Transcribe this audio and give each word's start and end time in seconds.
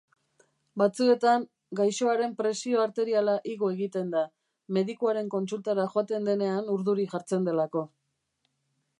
Batzuetan 0.81 1.43
gaixoaren 1.79 2.31
presio 2.39 2.79
arteriala 2.85 3.35
igo 3.55 3.69
egiten 3.75 4.09
da 4.15 4.23
medikuaren 4.77 5.29
kontsultara 5.35 5.85
joaten 5.97 6.25
denean 6.31 6.73
urduri 6.77 7.05
jartzen 7.13 7.47
delako. 7.51 7.85